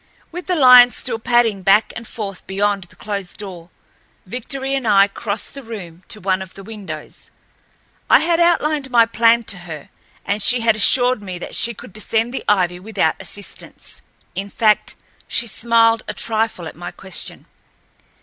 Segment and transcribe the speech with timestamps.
[0.31, 3.69] With the lions still padding back and forth beyond the closed door,
[4.25, 7.29] Victory and I crossed the room to one of the windows.
[8.09, 9.91] I had outlined my plan to her,
[10.25, 14.01] and she had assured me that she could descend the ivy without assistance.
[14.33, 14.95] In fact,
[15.27, 17.45] she smiled a trifle at my question.